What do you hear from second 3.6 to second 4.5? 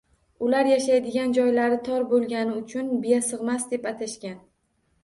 deb atashgan.